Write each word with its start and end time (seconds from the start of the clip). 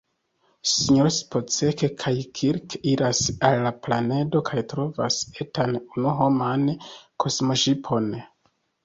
Sinjoro 0.67 1.09
Spock 1.15 1.81
kaj 2.03 2.13
Kirk 2.39 2.77
iras 2.91 3.19
al 3.49 3.57
la 3.65 3.73
planedo 3.89 4.41
kaj 4.47 4.63
trovas 4.71 5.19
etan 5.45 5.77
unu-homan 5.83 6.65
kosmoŝipon. 7.27 8.09